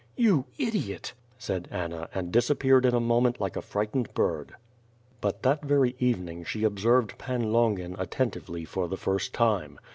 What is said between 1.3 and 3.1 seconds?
said Anna, and disappeared in a